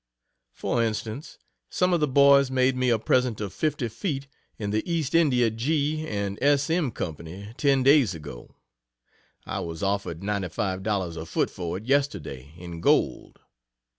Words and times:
For 0.55 0.83
instance, 0.83 1.37
some 1.69 1.93
of 1.93 1.99
the 1.99 2.07
boys 2.07 2.49
made 2.49 2.75
me 2.75 2.89
a 2.89 2.97
present 2.97 3.39
of 3.39 3.53
fifty 3.53 3.87
feet 3.87 4.25
in 4.57 4.71
the 4.71 4.81
East 4.91 5.13
India 5.13 5.51
G. 5.51 6.07
and 6.07 6.39
S. 6.41 6.71
M. 6.71 6.89
Company 6.89 7.53
ten 7.55 7.83
days 7.83 8.15
ago. 8.15 8.55
I 9.45 9.59
was 9.59 9.83
offered 9.83 10.23
ninety 10.23 10.49
five 10.49 10.81
dollars 10.81 11.17
a 11.17 11.27
foot 11.27 11.51
for 11.51 11.77
it, 11.77 11.85
yesterday, 11.85 12.51
in 12.57 12.81
gold. 12.81 13.41